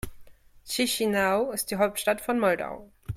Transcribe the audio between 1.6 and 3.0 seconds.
die Hauptstadt von Moldau.